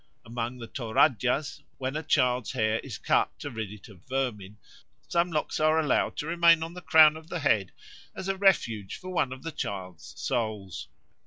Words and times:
Among 0.25 0.57
the 0.57 0.65
Toradjas, 0.67 1.61
when 1.77 1.95
a 1.95 2.01
child's 2.01 2.53
hair 2.53 2.79
is 2.79 2.97
cut 2.97 3.29
to 3.37 3.51
rid 3.51 3.71
it 3.71 3.87
of 3.87 4.01
vermin, 4.09 4.57
some 5.07 5.29
locks 5.31 5.59
are 5.59 5.79
allowed 5.79 6.17
to 6.17 6.25
remain 6.25 6.63
on 6.63 6.73
the 6.73 6.81
crown 6.81 7.15
of 7.15 7.27
the 7.29 7.41
head 7.41 7.71
as 8.15 8.27
a 8.27 8.35
refuge 8.35 8.95
for 8.95 9.11
one 9.13 9.31
of 9.31 9.43
the 9.43 9.51
child's 9.51 10.19
souls. 10.19 10.87